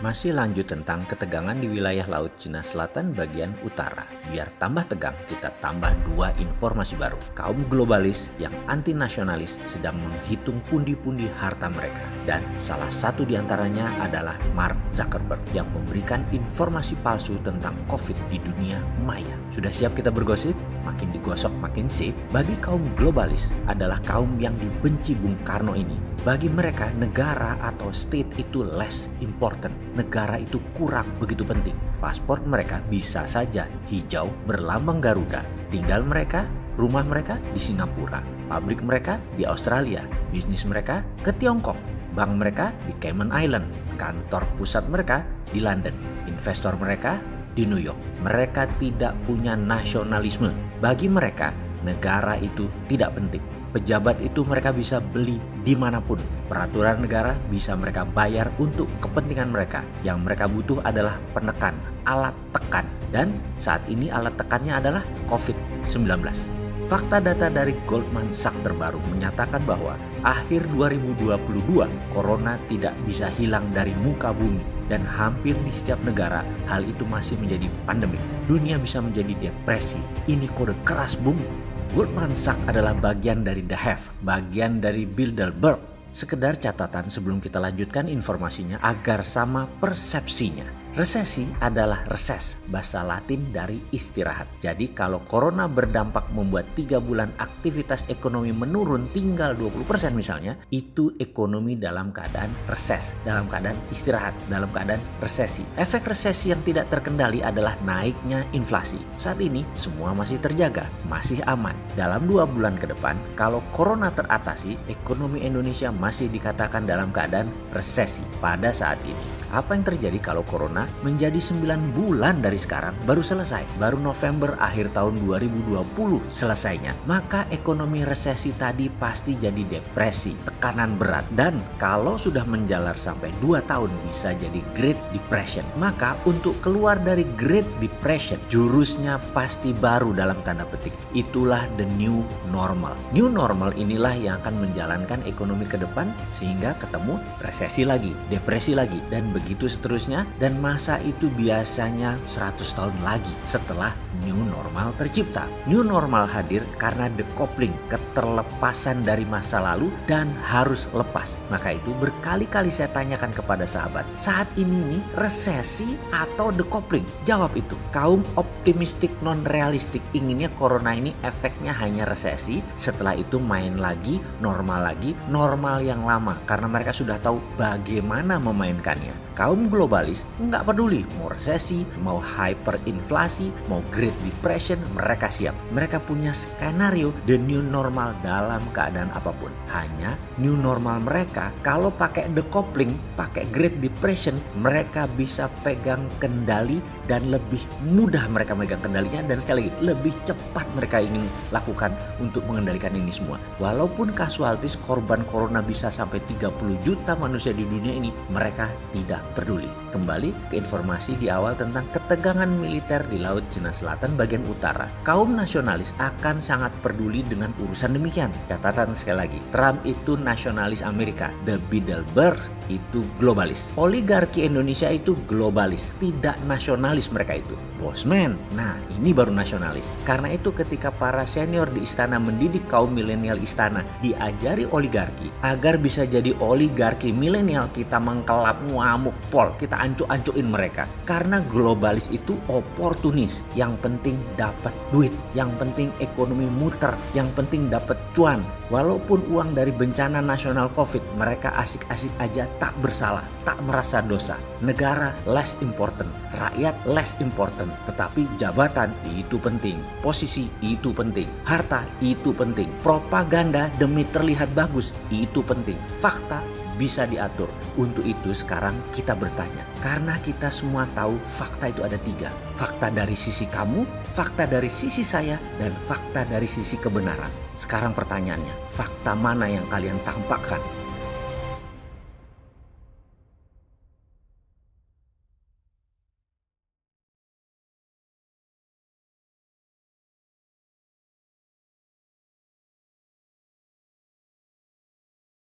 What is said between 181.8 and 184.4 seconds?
mau hyperinflasi, mau Great